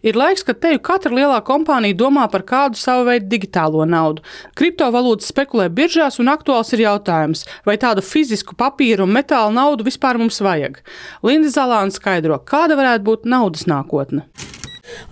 Ir 0.00 0.16
laiks, 0.16 0.44
kad 0.48 0.62
teju 0.62 0.80
katra 0.80 1.12
lielā 1.12 1.42
kompānija 1.44 1.98
domā 2.00 2.24
par 2.32 2.44
kādu 2.48 2.80
savu 2.80 3.10
veidu 3.10 3.28
digitālo 3.34 3.84
naudu. 3.84 4.24
Kriptovalūtas 4.56 5.28
spekulē 5.28 5.68
biržās, 5.68 6.16
un 6.22 6.32
aktuāls 6.32 6.72
ir 6.72 6.86
jautājums, 6.86 7.44
vai 7.68 7.76
tādu 7.76 8.04
fizisku 8.04 8.56
papīru 8.56 9.04
un 9.04 9.12
metāla 9.12 9.52
naudu 9.52 9.84
vispār 9.84 10.20
mums 10.20 10.40
vajag. 10.40 10.80
Linda 11.20 11.52
Zalāna 11.52 11.92
skaidro, 11.92 12.40
kāda 12.40 12.80
varētu 12.80 13.08
būt 13.10 13.28
naudas 13.28 13.68
nākotne. 13.68 14.24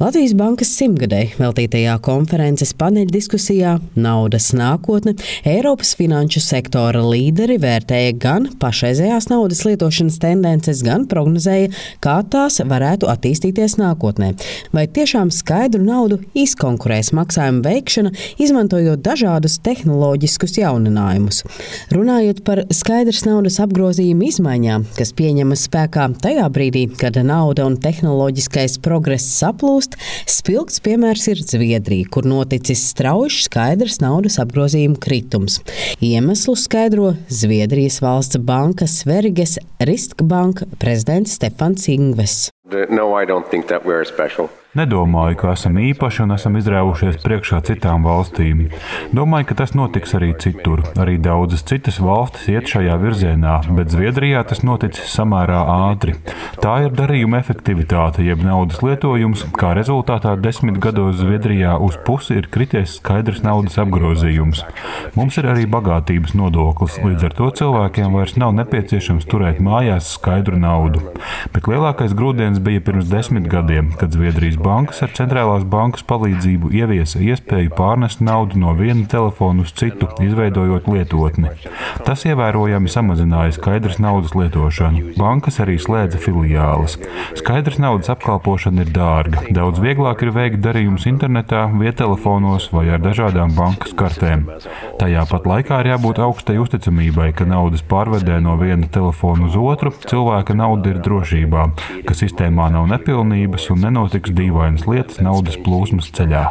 Latvijas 0.00 0.32
Bankas 0.36 0.70
simtgadēji 0.78 1.34
veltītajā 1.38 1.94
konferences 2.04 2.72
paneļdiskusijā 2.80 3.74
Naudas 4.00 4.50
nākotne 4.56 5.14
Eiropas 5.48 5.92
finanšu 5.98 6.42
sektora 6.44 7.02
līderi 7.04 7.58
vērtēja 7.60 8.14
gan 8.20 8.48
pašreizējās 8.60 9.28
naudas 9.30 9.62
lietošanas 9.66 10.18
tendences, 10.22 10.82
gan 10.86 11.06
prognozēja, 11.10 11.70
kā 12.04 12.16
tās 12.32 12.60
varētu 12.64 13.08
attīstīties 13.12 13.78
nākotnē. 13.80 14.32
Vai 14.76 14.86
tiešām 14.88 15.32
skaidru 15.34 15.82
naudu 15.84 16.20
izkonkurēs 16.38 17.12
maksājuma 17.16 17.64
veikšana, 17.66 18.14
izmantojot 18.42 19.04
dažādus 19.04 19.58
tehnoloģiskus 19.64 20.58
jauninājumus. 20.60 21.42
Runājot 21.94 22.44
par 22.46 22.64
skaidrs 22.74 23.24
naudas 23.28 23.60
apgrozījuma 23.62 24.28
izmaiņām, 24.28 24.88
kas 24.98 25.14
pieņemas 25.16 25.66
spēkā 25.68 26.08
tajā 26.24 26.48
brīdī, 26.52 26.86
kad 27.00 27.16
nauda 27.24 27.66
un 27.68 27.76
tehnoloģiskais 27.80 28.78
progress 28.84 29.28
saplūst, 29.40 29.69
spilgts 30.28 30.82
piemērs 30.84 31.26
ir 31.32 31.42
Zviedrija, 31.42 32.08
kur 32.12 32.28
noticis 32.28 32.82
strauji 32.92 33.44
skaidrs 33.46 34.00
naudas 34.02 34.38
apgrozījuma 34.42 35.00
kritums. 35.02 35.60
Iemeslu 36.04 36.56
skaidro 36.58 37.14
Zviedrijas 37.30 38.00
valsts 38.04 38.40
banka 38.42 38.88
Sveriges 38.90 39.58
Riskbanka 39.80 40.68
prezidents 40.82 41.38
Stefans 41.38 41.88
Ingves. 41.88 42.50
No, 42.90 43.14
I 43.14 43.26
don't 43.26 43.48
think 43.50 43.68
that 43.68 43.84
we're 43.84 44.04
special. 44.04 44.50
Nedomāju, 44.70 45.34
ka 45.34 45.48
esam 45.56 45.80
īpaši 45.82 46.20
un 46.22 46.30
esam 46.36 46.54
izrāvušies 46.54 47.16
priekšā 47.24 47.58
citām 47.66 48.04
valstīm. 48.06 48.68
Domāju, 49.10 49.48
ka 49.48 49.56
tas 49.58 49.72
notiks 49.74 50.12
arī 50.14 50.28
citur. 50.38 50.84
Arī 50.94 51.16
daudzas 51.18 51.64
citas 51.66 51.96
valstis 51.98 52.46
iet 52.52 52.70
šajā 52.70 52.94
virzienā, 53.02 53.56
bet 53.74 53.90
Zviedrijā 53.90 54.44
tas 54.46 54.62
noticis 54.62 55.10
samērā 55.10 55.64
ātri. 55.90 56.14
Tā 56.62 56.76
ir 56.84 56.94
darījuma 56.94 57.40
efektivitāte, 57.42 58.22
jeb 58.22 58.44
naudas 58.46 58.78
lietojums, 58.86 59.42
kā 59.58 59.72
rezultātā 59.74 60.36
desmit 60.38 60.78
gados 60.78 61.18
Zviedrijā 61.18 61.74
uz 61.82 61.98
pusi 62.06 62.38
ir 62.38 62.46
krities 62.54 63.00
skaidrs 63.00 63.42
naudas 63.42 63.74
apgrozījums. 63.82 64.62
Mums 65.18 65.40
ir 65.42 65.50
arī 65.50 65.66
bagātības 65.66 66.36
nodoklis, 66.38 67.00
līdz 67.02 67.26
ar 67.26 67.36
to 67.40 67.50
cilvēkiem 67.58 68.14
vairs 68.14 68.36
nav 68.38 68.54
nepieciešams 68.60 69.26
turēt 69.26 69.58
mājās 69.58 70.14
skaidru 70.14 70.62
naudu. 70.62 71.02
Bet 71.50 71.66
lielākais 71.66 72.14
grūdienis 72.14 72.62
bija 72.62 72.86
pirms 72.86 73.10
desmit 73.10 73.50
gadiem, 73.50 73.90
kad 73.98 74.14
Zviedrijas 74.14 74.59
bankas 74.60 75.00
ar 75.04 75.12
centrālās 75.16 75.64
bankas 75.64 76.04
palīdzību 76.08 76.70
ieviesa 76.76 77.20
iespēju 77.24 77.72
pārnest 77.78 78.20
naudu 78.24 78.58
no 78.60 78.74
viena 78.76 79.06
telefona 79.10 79.64
uz 79.64 79.72
citu, 79.76 80.08
izveidojot 80.20 80.88
lietotni. 80.90 81.50
Tas 82.04 82.24
ievērojami 82.28 82.92
samazināja 82.92 83.54
skaidras 83.56 83.96
naudas 84.02 84.34
lietošanu. 84.36 85.14
Bankas 85.20 85.60
arī 85.64 85.78
slēdza 85.80 86.20
filiāles. 86.20 86.98
Skaidras 87.40 87.80
naudas 87.82 88.12
apkalpošana 88.12 88.84
ir 88.84 88.92
dārga. 88.94 89.46
Daudz 89.56 89.80
vieglāk 89.82 90.24
ir 90.26 90.34
veikt 90.36 90.60
darījumus 90.64 91.08
internetā, 91.10 91.64
viettelefonos 91.80 92.68
vai 92.74 92.86
ar 92.92 93.00
dažādām 93.04 93.56
bankas 93.56 93.96
kartēm. 93.96 94.46
Tajā 95.00 95.24
pat 95.30 95.48
laikā 95.48 95.80
ir 95.80 95.92
jābūt 95.94 96.20
augstai 96.26 96.58
uzticamībai, 96.60 97.30
ka 97.36 97.48
naudas 97.48 97.84
pārvedē 97.86 98.40
no 98.44 98.58
viena 98.60 98.88
telefona 98.92 99.48
uz 99.48 99.56
otru 99.56 99.94
cilvēka 100.04 100.56
nauda 100.58 100.92
ir 100.92 101.02
drošībā, 101.04 101.66
ka 102.06 102.16
sistēmā 102.16 102.68
nav 102.74 102.88
nepilnības 102.92 103.70
un 103.72 103.84
nenotiks 103.86 104.34
divi 104.36 104.49
dīvainas 104.50 104.86
lietas 104.88 105.20
naudas 105.22 105.56
plūsmas 105.62 106.10
ceļā. 106.16 106.42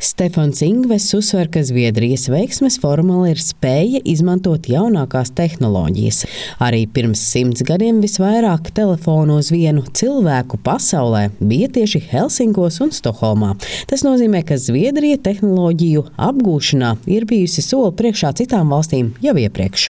Stefans 0.00 0.62
Ingves 0.64 1.08
uzsver, 1.16 1.50
ka 1.52 1.62
Zviedrijas 1.66 2.28
veiksmes 2.32 2.78
formula 2.80 3.28
ir 3.32 3.42
spēja 3.42 4.00
izmantot 4.08 4.68
jaunākās 4.70 5.32
tehnoloģijas. 5.36 6.24
Arī 6.64 6.86
pirms 6.90 7.22
simts 7.28 7.64
gadiem 7.68 8.00
visvairāk 8.04 8.72
telefonu 8.76 9.38
uz 9.42 9.52
vienu 9.52 9.84
cilvēku 10.00 10.60
pasaulē 10.64 11.28
bija 11.40 11.70
tieši 11.78 12.02
Helsinkos 12.12 12.80
un 12.84 12.94
Stokholmā. 12.94 13.54
Tas 13.90 14.06
nozīmē, 14.06 14.44
ka 14.48 14.58
Zviedrija 14.60 15.20
tehnoloģiju 15.28 16.08
apgūšanā 16.30 16.96
ir 17.10 17.28
bijusi 17.28 17.64
soli 17.64 17.94
priekšā 17.98 18.34
citām 18.40 18.72
valstīm 18.72 19.14
jau 19.24 19.36
iepriekš. 19.36 19.87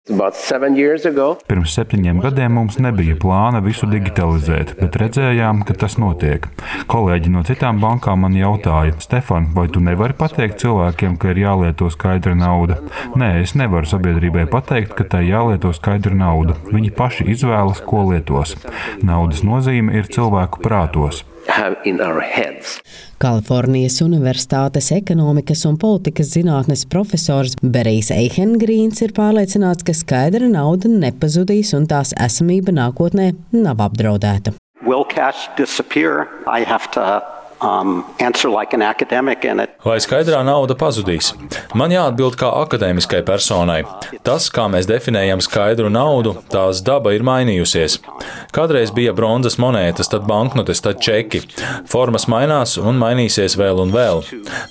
Pirms 1.49 1.73
septiņiem 1.79 2.19
gadiem 2.21 2.59
mums 2.59 2.75
nebija 2.77 3.15
plāna 3.17 3.63
visu 3.65 3.87
digitalizēt, 3.89 4.75
bet 4.77 4.99
redzējām, 5.01 5.63
ka 5.65 5.73
tas 5.81 5.97
notiek. 5.97 6.45
Kolēģi 6.93 7.33
no 7.33 7.41
citām 7.49 7.81
bankām 7.81 8.21
man 8.27 8.37
jautāja, 8.37 8.93
Stefan, 9.01 9.49
vai 9.57 9.65
tu 9.73 9.81
nevari 9.81 10.13
pateikt 10.21 10.61
cilvēkiem, 10.61 11.17
ka 11.17 11.33
ir 11.33 11.41
jālieto 11.47 11.89
skaidra 11.89 12.37
nauda? 12.37 12.83
Nē, 13.17 13.31
es 13.47 13.57
nevaru 13.57 13.89
sabiedrībai 13.89 14.45
pateikt, 14.53 14.93
ka 14.93 15.09
tai 15.09 15.25
jālieto 15.31 15.73
skaidra 15.73 16.13
nauda. 16.13 16.61
Viņi 16.69 16.93
paši 17.01 17.31
izvēlas, 17.33 17.81
ko 17.81 18.05
lietos. 18.11 18.59
Naudas 19.01 19.41
nozīme 19.41 19.97
ir 19.97 20.13
cilvēku 20.13 20.61
prātos. 20.61 21.25
Kalifornijas 23.19 24.01
Universitātes 24.05 24.91
ekonomikas 24.97 25.65
un 25.69 25.77
politikas 25.81 26.33
zinātnes 26.35 26.85
profesors 26.91 27.57
Berijs 27.63 28.11
Eihengrīns 28.15 29.03
ir 29.05 29.15
pārliecināts, 29.17 29.85
ka 29.87 29.95
skaidra 29.97 30.49
nauda 30.51 30.91
nepazudīs 30.91 31.75
un 31.77 31.89
tās 31.91 32.15
esamība 32.17 32.75
nākotnē 32.75 33.33
nav 33.53 33.85
apdraudēta. 33.89 34.57
Will 34.85 35.05
cash 35.05 35.49
disappear? 35.57 36.29
I 36.47 36.65
have 36.65 36.91
to 36.93 37.23
Vai 39.85 39.97
skaidrā 40.03 40.43
nauda 40.45 40.77
pazudīs? 40.77 41.31
Man 41.77 41.93
jāatbild 41.95 42.37
kā 42.41 42.51
akadēmiskai 42.65 43.23
personai. 43.27 43.79
Tas, 44.27 44.51
kā 44.53 44.67
mēs 44.73 44.89
definējam 44.89 45.41
skaidru 45.45 45.89
naudu, 45.93 46.35
tās 46.53 46.83
daba 46.85 47.15
ir 47.17 47.25
mainījusies. 47.25 47.99
Kādreiz 48.55 48.93
bija 48.95 49.15
bronzas 49.17 49.57
monētas, 49.63 50.11
tad 50.13 50.27
banknotes, 50.29 50.83
tad 50.85 51.01
čeki. 51.05 51.41
Formas 51.91 52.29
mainās 52.31 52.77
un 52.81 53.01
mainīsies 53.01 53.57
vēl 53.61 53.81
un 53.87 53.95
vēl. 53.95 54.23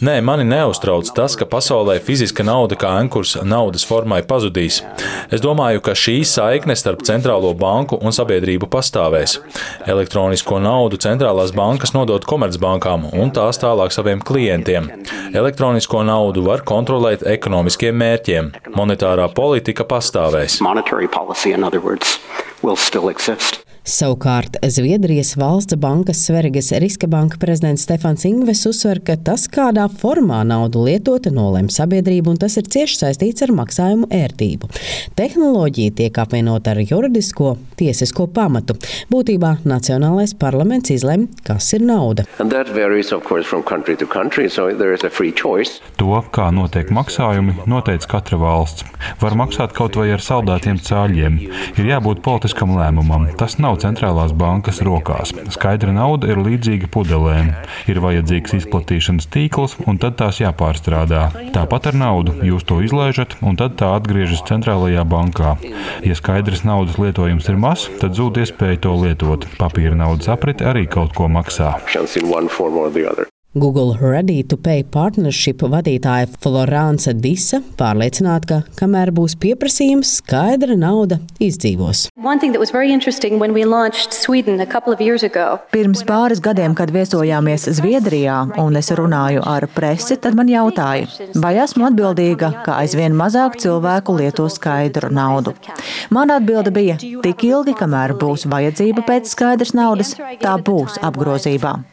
Nē, 0.06 0.20
mani 0.26 0.46
neuztrauc 0.48 1.10
tas, 1.18 1.38
ka 1.40 1.50
pasaulē 1.50 1.98
fiziska 2.04 2.46
nauda 2.46 2.78
kā 2.80 2.94
ankurs 3.02 3.36
naudas 3.42 3.88
formai 3.90 4.22
pazudīs. 4.28 4.84
Es 5.34 5.42
domāju, 5.42 5.82
ka 5.82 5.98
šī 5.98 6.20
saikne 6.30 6.78
starp 6.78 7.02
centrālo 7.08 7.56
banku 7.58 7.98
un 8.02 8.14
sabiedrību 8.16 8.70
pastāvēs. 8.70 9.40
Elektronisko 9.90 10.62
naudu 10.62 11.02
centrālās 11.02 11.54
bankas 11.58 11.96
nodod 11.98 12.30
komercbankām 12.30 12.83
bankām 12.84 13.08
un 13.20 13.32
tās 13.32 13.60
tālāk 13.62 13.92
saviem 13.94 14.22
klientiem. 14.22 14.90
Elektronisko 15.34 16.04
naudu 16.04 16.44
var 16.46 16.64
kontrolēt 16.66 17.24
ekonomiskiem 17.24 17.96
mērķiem. 17.96 18.52
Monetārā 18.76 19.30
politika 19.34 19.84
pastāvēs. 19.84 20.60
Savukārt 23.84 24.56
Zviedrijas 24.64 25.34
valsts 25.36 25.76
bankas 25.76 26.22
Sveriges 26.24 26.72
Riska 26.72 27.08
banka 27.08 27.36
prezidents 27.38 27.84
Stefans 27.84 28.24
Ingves 28.26 28.62
uzsver, 28.70 29.02
ka 29.04 29.18
tas, 29.20 29.44
kādā 29.52 29.90
formā 29.92 30.38
naudu 30.48 30.86
lietota, 30.86 31.34
nolem 31.36 31.68
sabiedrību, 31.68 32.32
un 32.32 32.40
tas 32.40 32.56
ir 32.62 32.70
cieši 32.72 32.96
saistīts 33.02 33.44
ar 33.44 33.52
maksājumu 33.52 34.08
ērtību. 34.08 34.70
Tehnoloģija 35.20 35.96
tiek 35.98 36.20
apvienota 36.24 36.72
ar 36.72 36.80
juridisko, 36.80 37.58
tiesisko 37.76 38.30
pamatu. 38.32 38.78
Būtībā 39.12 39.58
Nacionālais 39.68 40.32
parlaments 40.32 40.96
izlem, 40.96 41.28
kas 41.44 41.74
ir 41.76 41.84
nauda. 41.84 42.24
Varies, 42.40 43.12
course, 43.28 43.52
country, 43.68 44.48
so 44.50 44.70
to, 46.00 46.16
kā 46.32 46.48
notiek 46.56 46.88
maksājumi, 46.96 47.58
noteica 47.68 48.16
katra 48.16 48.40
valsts. 48.40 48.88
Var 49.20 49.36
maksāt 49.36 49.76
kaut 49.76 50.00
vai 50.00 50.10
ar 50.16 50.24
saldētiem 50.24 50.80
cāļiem. 50.80 51.38
Ir 51.76 51.92
jābūt 51.92 52.24
politiskam 52.24 52.76
lēmumam. 52.78 53.28
Tas 53.40 53.60
nav 53.60 53.73
nav 53.74 53.82
centrālās 53.82 54.34
bankas 54.38 54.82
rokās. 54.86 55.34
Skaidra 55.54 55.94
nauda 55.94 56.30
ir 56.30 56.38
līdzīga 56.38 56.90
pudelēm. 56.94 57.50
Ir 57.90 58.00
vajadzīgs 58.04 58.54
izplatīšanas 58.60 59.30
tīkls, 59.34 59.78
un 59.88 59.98
tad 59.98 60.18
tās 60.22 60.40
jāpārstrādā. 60.44 61.32
Tāpat 61.56 61.90
ar 61.90 61.98
naudu 61.98 62.38
jūs 62.46 62.66
to 62.70 62.82
izlaižat, 62.86 63.38
un 63.42 63.58
tad 63.58 63.78
tā 63.82 63.96
atgriežas 63.98 64.46
centrālajā 64.50 65.04
bankā. 65.10 65.58
Ja 66.06 66.18
skaidrs 66.18 66.66
naudas 66.68 67.00
lietojums 67.02 67.50
ir 67.50 67.58
mazs, 67.58 67.90
tad 68.02 68.18
zūd 68.18 68.44
iespēja 68.44 68.84
to 68.86 68.94
lietot. 69.02 69.50
Papīra 69.58 69.98
naudas 69.98 70.30
aprite 70.30 70.70
arī 70.70 70.86
kaut 70.86 71.16
ko 71.18 71.30
maksā. 71.32 71.74
Google 73.56 73.96
Ready 74.02 74.42
to 74.50 74.58
Pay 74.58 74.82
partnership 74.90 75.62
vadītāja 75.70 76.26
Florence 76.42 77.12
Disa 77.22 77.60
pārliecināta, 77.78 78.64
ka 78.64 78.80
kamēr 78.80 79.12
būs 79.14 79.36
pieprasījums, 79.38 80.16
skaidra 80.24 80.74
nauda 80.74 81.20
izdzīvos. 81.38 82.08
Pirms 85.76 86.04
pāris 86.10 86.42
gadiem, 86.42 86.74
kad 86.74 86.96
viesojāmies 86.98 87.70
Zviedrijā 87.78 88.40
un 88.66 88.82
es 88.82 88.90
runāju 88.90 89.46
ar 89.46 89.70
presi, 89.78 90.18
tad 90.18 90.34
man 90.34 90.50
jautāja, 90.50 91.30
vai 91.38 91.54
esmu 91.62 91.92
atbildīga, 91.92 92.56
ka 92.66 92.82
aizvien 92.82 93.14
mazāk 93.14 93.62
cilvēku 93.62 94.18
lieto 94.18 94.50
skaidru 94.50 95.14
naudu. 95.14 95.54
Mana 96.10 96.42
atbilde 96.42 96.74
bija, 96.74 96.98
tik 96.98 97.46
ilgi, 97.54 97.78
kamēr 97.78 98.18
būs 98.18 98.50
vajadzība 98.50 99.06
pēc 99.06 99.36
skaidras 99.38 99.78
naudas, 99.78 100.18
tā 100.42 100.58
būs 100.58 100.98
apgrozībā. 101.06 101.84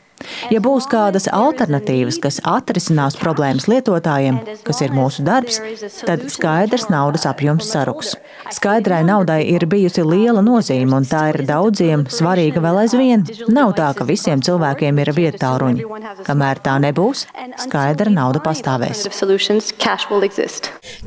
Ja 0.53 0.61
būs 0.63 0.87
kādas 0.91 1.29
alternatīvas, 1.33 2.19
kas 2.23 2.41
atrisinās 2.47 3.17
problēmas 3.21 3.67
lietotājiem, 3.71 4.41
kas 4.67 4.83
ir 4.85 4.93
mūsu 4.95 5.25
darbs, 5.27 5.61
tad 6.05 6.27
skaidrs 6.33 6.89
naudas 6.93 7.27
apjoms 7.29 7.69
saruks. 7.71 8.15
Skaidrai 8.53 9.01
naudai 9.07 9.41
ir 9.49 9.65
bijusi 9.71 10.05
liela 10.05 10.43
nozīme, 10.45 10.93
un 11.01 11.07
tā 11.09 11.27
ir 11.33 11.45
daudziem 11.49 12.05
svarīga 12.11 12.63
vēl 12.65 12.83
aizvien. 12.85 13.25
Nav 13.53 13.75
tā, 13.79 13.91
ka 13.97 14.07
visiem 14.09 14.43
cilvēkiem 14.45 15.01
ir 15.01 15.13
vieta 15.17 15.41
tālruņi. 15.45 15.87
Kamēr 16.27 16.61
tā 16.65 16.77
nebūs, 16.83 17.25
skaidra 17.65 18.13
nauda 18.13 18.43
pastāvēs. 18.45 19.07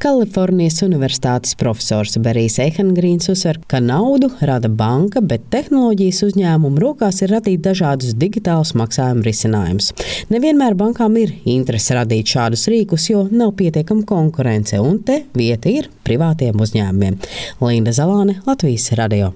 Kalifornijas 0.04 0.82
Universitātes 0.88 1.58
profesors 1.60 2.18
Berijs 2.24 2.60
Eihengrīns 2.64 3.30
uzsver, 3.34 3.60
ka 3.70 3.82
naudu 3.84 4.32
rada 4.42 4.72
banka, 4.72 5.22
bet 5.22 5.50
tehnoloģijas 5.54 6.24
uzņēmumu 6.30 6.82
rokās 6.82 7.22
ir 7.26 7.36
radīt 7.36 7.64
dažādus 7.66 8.16
digitālus 8.18 8.74
maksājumus 8.80 9.03
maksājuma 9.04 9.26
risinājums. 9.28 9.92
Nevienmēr 10.32 10.76
bankām 10.80 11.18
ir 11.20 11.34
interese 11.46 11.96
radīt 11.98 12.32
šādus 12.34 12.68
rīkus, 12.72 13.10
jo 13.12 13.28
nav 13.32 13.54
pietiekama 13.60 14.06
konkurence, 14.06 14.80
un 14.80 15.02
te 15.04 15.24
vieta 15.36 15.70
ir 15.70 15.90
privātiem 16.04 16.60
uzņēmumiem. 16.60 17.20
Linda 17.62 17.92
Zalāne, 17.92 18.42
Latvijas 18.48 18.92
radio. 18.96 19.34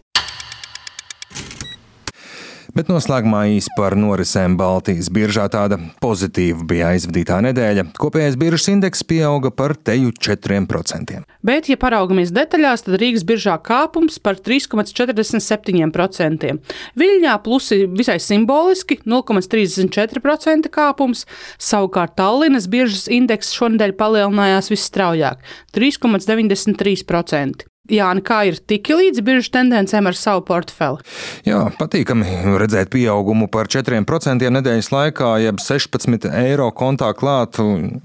Bet 2.77 2.91
noslēgumā 2.93 3.39
īsi 3.55 3.71
par 3.73 3.95
norisēm 3.97 4.53
Baltijas 4.59 5.07
biržā 5.09 5.47
tāda 5.49 5.79
pozitīva 5.97 6.61
bija 6.69 6.91
aizvadītā 6.93 7.39
nedēļa. 7.47 7.87
Kopējais 7.97 8.35
biržas 8.37 8.69
indeks 8.69 9.01
pieauga 9.07 9.49
par 9.49 9.73
teju 9.73 10.11
4%. 10.13 11.23
Bet, 11.47 11.69
ja 11.71 11.77
paraugamies 11.81 12.29
detaļās, 12.35 12.83
tad 12.85 12.99
Rīgas 13.01 13.25
biržā 13.25 13.55
kāpums 13.65 14.19
par 14.21 14.37
3,47%. 14.45 16.53
Viļņā 17.01 17.33
plusi 17.47 17.79
visai 17.89 18.19
simboliski- 18.21 18.99
0,34% 19.09 20.69
kāpums, 20.69 21.25
savukārt 21.57 22.13
Tallinas 22.21 22.69
biržas 22.69 23.09
indeks 23.09 23.57
šonadēļ 23.57 23.97
palielinājās 23.97 24.69
visstraujāk- 24.69 25.41
3,93%. 25.73 27.65
Jāni, 27.87 28.21
kā 28.25 28.41
ir 28.49 28.57
tiki 28.59 28.95
līdz 28.97 29.21
biržas 29.23 29.51
tendencēm 29.53 30.09
ar 30.09 30.17
savu 30.17 30.41
portfeli? 30.47 30.99
Jā, 31.47 31.61
patīkami 31.79 32.57
redzēt 32.59 32.91
pieaugumu 32.91 33.47
par 33.51 33.69
4% 33.71 34.51
nedēļas 34.57 34.89
laikā, 34.91 35.29
jeb 35.45 35.61
16 35.63 36.27
eiro 36.41 36.67
kontā 36.75 37.13
klāt. 37.15 37.61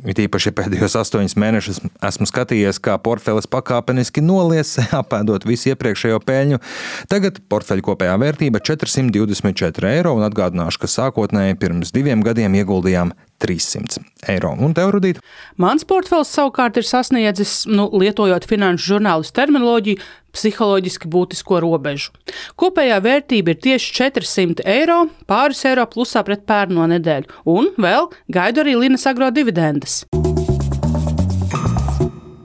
It 0.06 0.22
īpaši 0.22 0.54
pēdējos 0.54 0.94
astoņus 1.02 1.34
mēnešus 1.40 1.82
esmu 2.08 2.28
skatījies, 2.30 2.78
kā 2.82 2.94
portfelis 3.02 3.50
pakāpeniski 3.50 4.22
nolies, 4.22 4.76
apēdot 5.02 5.48
visu 5.48 5.72
iepriekšējo 5.72 6.22
peļņu. 6.28 6.62
Tagad 7.10 7.42
portfeļa 7.50 7.86
kopējā 7.90 8.14
vērtība 8.22 8.62
424 8.62 9.92
eiro, 9.96 10.14
un 10.18 10.28
atgādināšu, 10.28 10.84
ka 10.84 10.94
sākotnēji 10.94 11.58
pirms 11.58 11.94
diviem 11.94 12.22
gadiem 12.22 12.54
ieguldījām 12.62 13.16
300 13.42 14.02
eiro. 14.30 14.52
Un 14.54 14.74
tev, 14.76 14.92
Rudīt? 14.94 15.20
Mans 15.60 15.86
portfels 15.88 16.30
savukārt 16.34 16.78
ir 16.78 16.86
sasniedzis, 16.86 17.62
nu, 17.70 17.88
lietojot 18.02 18.46
finanšu 18.48 18.94
žurnālistu 18.94 19.36
terminoloģiju, 19.40 20.02
psiholoģiski 20.32 21.10
būtisko 21.12 21.60
robežu. 21.64 22.12
Kopējā 22.60 23.00
vērtība 23.04 23.52
ir 23.54 23.60
tieši 23.66 23.92
400 23.98 24.66
eiro, 24.76 25.02
pāris 25.28 25.64
eiro 25.68 25.84
plusā 25.90 26.24
pret 26.26 26.46
pērno 26.48 26.86
nedēļu, 26.94 27.42
un 27.52 27.72
vēl 27.80 28.08
gaidu 28.32 28.64
arī 28.64 28.78
Linas 28.84 29.08
agro 29.10 29.32
dividendes. 29.34 30.02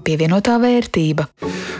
Pievienotā 0.07 0.55
vērtība. 0.63 1.27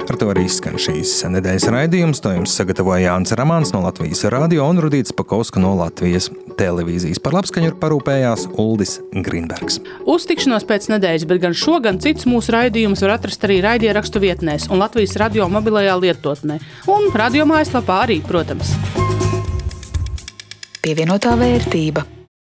Ar 0.08 0.16
to 0.16 0.30
arī 0.32 0.46
skan 0.48 0.78
šīs 0.80 1.12
nedēļas 1.28 1.66
raidījums. 1.74 2.22
To 2.24 2.32
jums 2.32 2.54
sagatavoja 2.56 3.10
Jānis 3.10 3.36
Ramāns 3.36 3.74
no 3.76 3.82
Latvijas 3.84 4.24
radio 4.32 4.64
un 4.72 4.80
Rudīts 4.80 5.12
Pakauska 5.16 5.60
no 5.60 5.74
Latvijas 5.76 6.30
televīzijas. 6.60 7.20
Par 7.24 7.36
labskaņu 7.36 7.76
parūpējās 7.82 8.48
Uldis 8.56 8.98
Grīnbergs. 9.12 9.82
Uztikšanos 10.08 10.68
pēc 10.70 10.88
nedēļas, 10.96 11.28
bet 11.28 11.44
gan 11.44 11.58
šo, 11.58 11.82
gan 11.84 12.00
citus 12.04 12.30
mūsu 12.30 12.56
raidījumus 12.56 13.04
var 13.04 13.18
atrast 13.18 13.44
arī 13.48 13.60
raidierakstu 13.68 14.24
vietnēs 14.24 14.72
un 14.72 14.80
Latvijas 14.80 15.18
radio 15.20 15.52
mobilajā 15.52 16.00
lietotnē. 16.00 16.62
Un 16.88 17.12
radio 17.12 17.44
mājaslapā 17.50 18.04
arī, 18.08 18.22
protams. 18.24 18.78
Pievienotā 20.88 21.36
vērtība. 21.36 22.17